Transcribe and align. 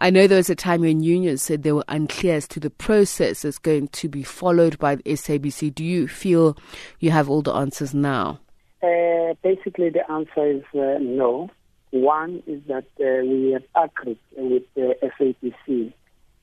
I 0.00 0.10
know 0.10 0.28
there 0.28 0.36
was 0.36 0.48
a 0.48 0.54
time 0.54 0.82
when 0.82 1.02
unions 1.02 1.42
said 1.42 1.64
they 1.64 1.72
were 1.72 1.84
unclear 1.88 2.36
as 2.36 2.46
to 2.48 2.60
the 2.60 2.70
process 2.70 3.42
that's 3.42 3.58
going 3.58 3.88
to 3.88 4.08
be 4.08 4.22
followed 4.22 4.78
by 4.78 4.94
the 4.94 5.02
SABC. 5.02 5.74
Do 5.74 5.84
you 5.84 6.06
feel 6.06 6.56
you 7.00 7.10
have 7.10 7.28
all 7.28 7.42
the 7.42 7.52
answers 7.52 7.94
now? 7.94 8.38
Uh, 8.80 9.34
basically, 9.42 9.90
the 9.90 10.08
answer 10.08 10.46
is 10.46 10.62
uh, 10.72 10.98
no. 11.00 11.50
One 11.90 12.44
is 12.46 12.62
that 12.68 12.84
uh, 13.00 13.26
we 13.26 13.52
have 13.52 13.64
agreed 13.74 14.18
with 14.36 14.62
the 14.76 14.94
SABC 15.18 15.92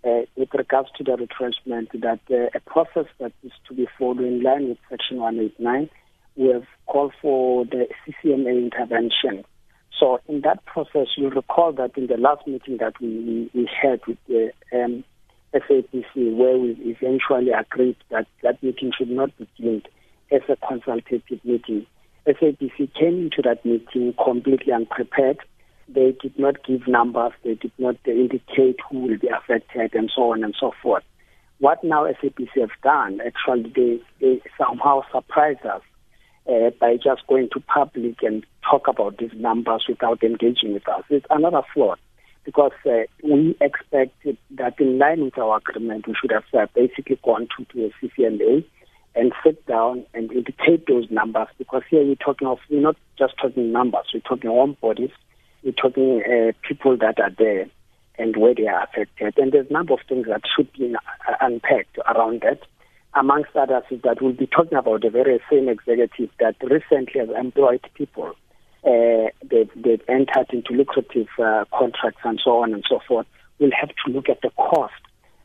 uh, 0.03 0.25
with 0.35 0.49
regards 0.53 0.89
to 0.97 1.05
the 1.05 1.15
retrenchment 1.15 1.89
that 1.93 2.19
uh, 2.29 2.49
a 2.53 2.59
process 2.59 3.05
that 3.19 3.31
is 3.41 3.53
to 3.69 3.73
be 3.73 3.87
followed 3.97 4.19
in 4.19 4.43
line 4.43 4.67
with 4.67 4.79
Section 4.89 5.17
189, 5.17 5.89
we 6.35 6.49
have 6.49 6.65
called 6.87 7.13
for 7.21 7.63
the 7.63 7.87
CCMA 8.05 8.63
intervention 8.63 9.45
so 9.99 10.19
in 10.27 10.41
that 10.41 10.65
process, 10.65 11.07
you'll 11.15 11.31
recall 11.31 11.71
that 11.73 11.97
in 11.97 12.07
the 12.07 12.17
last 12.17 12.45
meeting 12.47 12.77
that 12.77 12.99
we, 12.99 13.49
we, 13.53 13.69
had 13.81 14.01
with 14.07 14.17
the 14.27 14.51
um, 14.73 15.03
SABC, 15.53 16.35
where 16.35 16.57
we 16.57 16.71
eventually 16.81 17.51
agreed 17.51 17.95
that 18.09 18.27
that 18.43 18.61
meeting 18.61 18.91
should 18.97 19.09
not 19.09 19.35
be 19.37 19.47
deemed 19.57 19.87
as 20.31 20.41
a 20.49 20.57
consultative 20.67 21.39
meeting. 21.43 21.85
SABC 22.27 22.93
came 22.93 23.25
into 23.25 23.41
that 23.43 23.63
meeting 23.63 24.13
completely 24.21 24.73
unprepared. 24.73 25.37
They 25.87 26.15
did 26.19 26.37
not 26.37 26.63
give 26.65 26.87
numbers. 26.87 27.33
They 27.43 27.53
did 27.53 27.71
not 27.77 27.95
indicate 28.05 28.79
who 28.89 28.99
will 29.01 29.17
be 29.17 29.29
affected 29.29 29.93
and 29.93 30.11
so 30.13 30.31
on 30.31 30.43
and 30.43 30.55
so 30.59 30.73
forth. 30.81 31.03
What 31.59 31.83
now 31.83 32.05
SABC 32.05 32.59
have 32.59 32.71
done, 32.83 33.21
actually, 33.25 33.71
they, 33.73 33.99
they 34.19 34.41
somehow 34.57 35.03
surprised 35.11 35.65
us 35.65 35.81
uh, 36.49 36.71
by 36.79 36.97
just 36.97 37.25
going 37.27 37.49
to 37.53 37.59
public 37.61 38.21
and 38.23 38.45
talk 38.69 38.87
about 38.87 39.17
these 39.17 39.33
numbers 39.35 39.85
without 39.87 40.23
engaging 40.23 40.73
with 40.73 40.87
us. 40.87 41.03
It's 41.09 41.25
another 41.29 41.61
flaw 41.73 41.95
because 42.43 42.71
uh, 42.85 43.03
we 43.23 43.57
expected 43.59 44.37
that 44.51 44.79
in 44.79 44.99
line 44.99 45.23
with 45.25 45.37
our 45.37 45.57
agreement, 45.57 46.07
we 46.07 46.15
should 46.19 46.31
have 46.31 46.43
uh, 46.53 46.67
basically 46.75 47.19
gone 47.23 47.47
to, 47.57 47.65
to 47.65 47.85
a 47.85 47.91
CCMA 48.05 48.63
and 49.15 49.33
sit 49.43 49.65
down 49.65 50.05
and 50.13 50.31
indicate 50.31 50.85
those 50.87 51.09
numbers 51.09 51.47
because 51.57 51.81
here 51.89 52.03
we're 52.03 52.15
talking 52.15 52.47
of, 52.47 52.59
we're 52.69 52.81
not 52.81 52.97
just 53.17 53.33
talking 53.41 53.71
numbers, 53.71 54.05
we're 54.13 54.19
talking 54.19 54.49
home 54.49 54.77
bodies, 54.81 55.11
we're 55.63 55.71
talking 55.71 56.21
uh, 56.23 56.51
people 56.67 56.97
that 56.97 57.19
are 57.19 57.31
there 57.37 57.67
and 58.17 58.37
where 58.37 58.53
they 58.53 58.67
are 58.67 58.83
affected. 58.83 59.33
And 59.37 59.51
there's 59.51 59.69
a 59.69 59.73
number 59.73 59.93
of 59.93 59.99
things 60.07 60.27
that 60.27 60.41
should 60.55 60.71
be 60.73 60.93
uh, 60.93 61.33
unpacked 61.41 61.97
around 62.07 62.41
that 62.41 62.59
amongst 63.15 63.55
others, 63.55 63.83
is 63.89 64.01
that 64.03 64.21
we'll 64.21 64.33
be 64.33 64.47
talking 64.47 64.77
about 64.77 65.01
the 65.01 65.09
very 65.09 65.39
same 65.49 65.69
executive 65.69 66.29
that 66.39 66.55
recently 66.61 67.21
has 67.21 67.29
employed 67.29 67.81
people. 67.93 68.35
Uh, 68.85 69.29
they've, 69.43 69.71
they've, 69.75 70.01
entered 70.07 70.47
into 70.51 70.73
lucrative 70.73 71.27
uh, 71.39 71.65
contracts 71.73 72.21
and 72.23 72.39
so 72.43 72.61
on 72.61 72.73
and 72.73 72.83
so 72.87 72.99
forth. 73.07 73.25
We'll 73.57 73.71
have 73.79 73.89
to 73.89 74.11
look 74.11 74.29
at 74.29 74.41
the 74.41 74.51
cost 74.51 74.93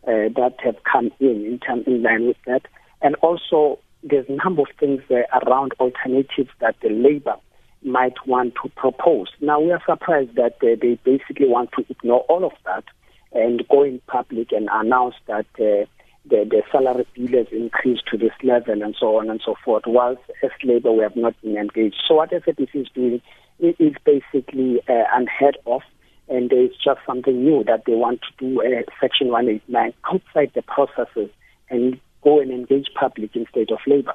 uh, 0.07 0.29
that 0.37 0.57
have 0.63 0.77
come 0.85 1.11
in 1.21 1.47
in, 1.47 1.59
term, 1.59 1.83
in 1.87 2.03
line 2.03 2.27
with 2.27 2.37
that. 2.47 2.63
And 3.01 3.15
also, 3.17 3.79
there's 4.03 4.27
a 4.29 4.37
number 4.45 4.63
of 4.63 4.69
things 4.79 5.03
uh, 5.11 5.23
around 5.43 5.73
alternatives 5.81 6.51
that 6.61 6.77
the 6.83 6.91
labor 6.91 7.37
might 7.83 8.27
want 8.27 8.55
to 8.63 8.69
propose. 8.71 9.29
Now, 9.41 9.61
we 9.61 9.73
are 9.73 9.83
surprised 9.87 10.35
that 10.35 10.57
uh, 10.63 10.77
they 10.81 10.99
basically 11.03 11.49
want 11.49 11.71
to 11.79 11.85
ignore 11.89 12.21
all 12.29 12.45
of 12.45 12.53
that 12.67 12.85
and 13.33 13.67
go 13.69 13.85
in 13.85 14.01
public 14.07 14.53
and 14.53 14.69
announce 14.71 15.15
that 15.27 15.47
uh, 15.59 15.87
the, 16.27 16.45
the 16.49 16.63
salary 16.71 17.07
bill 17.15 17.39
has 17.39 17.47
increased 17.53 18.03
to 18.11 18.19
this 18.19 18.33
level 18.43 18.83
and 18.83 18.95
so 18.99 19.17
on 19.17 19.31
and 19.31 19.41
so 19.45 19.55
forth, 19.65 19.85
whilst 19.87 20.23
as 20.43 20.51
labor 20.63 20.93
we 20.93 21.03
have 21.03 21.17
not 21.17 21.41
been 21.43 21.57
engaged. 21.57 21.97
So 22.07 22.17
what 22.17 22.31
SABC 22.31 22.75
is 22.75 22.89
doing 22.95 23.23
is 23.59 23.95
basically 24.05 24.81
uh, 24.89 25.05
unheard 25.13 25.59
of, 25.67 25.83
and 26.29 26.53
it's 26.53 26.77
just 26.83 27.01
something 27.07 27.45
new 27.45 27.65
that 27.65 27.85
they 27.87 27.95
want 27.95 28.21
to 28.23 28.47
do 28.47 28.61
uh, 28.63 28.83
Section 29.01 29.29
189 29.29 29.93
outside 30.13 30.53
the 30.55 30.63
processes 30.63 31.31
and 31.69 31.99
go 32.23 32.41
and 32.41 32.51
engage 32.51 32.89
public 32.95 33.35
instead 33.35 33.71
of 33.71 33.79
labor. 33.87 34.13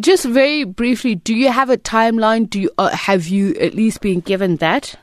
Just 0.00 0.24
very 0.24 0.64
briefly, 0.64 1.14
do 1.14 1.34
you 1.34 1.50
have 1.50 1.70
a 1.70 1.76
timeline? 1.76 2.48
Do 2.48 2.60
you 2.60 2.70
uh, 2.78 2.88
have 2.90 3.26
you 3.26 3.54
at 3.54 3.74
least 3.74 4.00
been 4.00 4.20
given 4.20 4.56
that? 4.56 4.98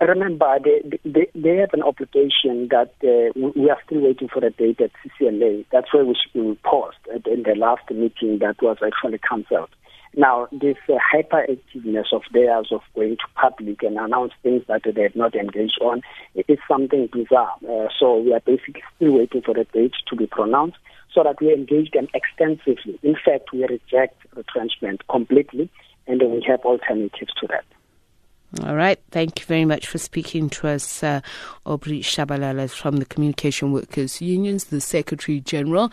Remember, 0.00 0.58
they, 0.62 0.98
they, 1.04 1.26
they 1.34 1.56
have 1.56 1.72
an 1.72 1.82
obligation 1.82 2.68
that 2.70 2.92
uh, 3.02 3.32
we 3.56 3.68
are 3.68 3.78
still 3.84 4.00
waiting 4.00 4.28
for 4.28 4.44
a 4.44 4.50
date 4.50 4.80
at 4.80 4.92
CCMA. 5.02 5.64
That's 5.72 5.92
why 5.92 6.02
we, 6.02 6.14
we 6.34 6.54
paused 6.64 6.98
in 7.26 7.42
the 7.42 7.54
last 7.56 7.90
meeting 7.90 8.38
that 8.38 8.62
was 8.62 8.76
actually 8.84 9.18
cancelled. 9.18 9.70
Now, 10.14 10.46
this 10.52 10.76
uh, 10.88 10.98
hyperactiveness 11.12 12.12
of 12.12 12.22
theirs 12.32 12.68
of 12.70 12.82
going 12.94 13.16
to 13.16 13.26
public 13.34 13.82
and 13.82 13.98
announce 13.98 14.32
things 14.42 14.62
that 14.68 14.82
they 14.84 15.02
have 15.02 15.16
not 15.16 15.34
engaged 15.34 15.78
on 15.80 16.02
is 16.34 16.58
something 16.68 17.08
bizarre. 17.12 17.54
Uh, 17.68 17.88
so 17.98 18.18
we 18.18 18.34
are 18.34 18.40
basically 18.40 18.82
still 18.96 19.14
waiting 19.14 19.42
for 19.42 19.58
a 19.58 19.64
date 19.64 19.94
to 20.08 20.16
be 20.16 20.26
pronounced 20.26 20.76
so 21.12 21.22
that 21.24 21.40
we 21.40 21.52
engage 21.52 21.90
them 21.92 22.08
extensively. 22.14 22.98
In 23.02 23.14
fact, 23.14 23.52
we 23.52 23.64
reject 23.64 24.16
retrenchment 24.36 25.06
completely 25.08 25.70
and 26.06 26.20
we 26.20 26.44
have 26.46 26.60
alternatives 26.60 27.32
to 27.40 27.46
that. 27.48 27.64
All 28.60 28.76
right. 28.76 29.00
Thank 29.10 29.40
you 29.40 29.46
very 29.46 29.64
much 29.64 29.86
for 29.86 29.96
speaking 29.96 30.50
to 30.50 30.68
us, 30.68 31.02
uh, 31.02 31.22
Aubrey 31.64 32.00
Tshabalala 32.00 32.68
from 32.70 32.98
the 32.98 33.06
Communication 33.06 33.72
Workers 33.72 34.20
Unions, 34.20 34.64
the 34.64 34.80
Secretary 34.80 35.40
General. 35.40 35.90